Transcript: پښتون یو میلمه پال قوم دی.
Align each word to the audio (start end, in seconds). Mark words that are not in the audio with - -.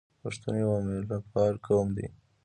پښتون 0.21 0.53
یو 0.63 0.71
میلمه 0.87 1.17
پال 1.31 1.53
قوم 1.65 1.87
دی. 1.97 2.07